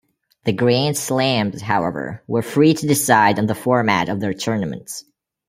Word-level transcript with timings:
The 0.45 0.51
grand 0.51 0.97
slams, 0.97 1.61
however, 1.61 2.23
were 2.25 2.41
free 2.41 2.73
to 2.73 2.87
decide 2.87 3.37
on 3.37 3.45
the 3.45 3.53
format 3.53 4.09
of 4.09 4.19
their 4.19 4.33
tournaments. 4.33 5.05